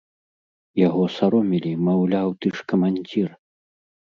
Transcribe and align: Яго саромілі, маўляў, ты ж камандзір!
Яго 0.87 1.03
саромілі, 1.17 1.71
маўляў, 1.91 2.27
ты 2.41 2.47
ж 2.57 2.67
камандзір! 2.75 3.29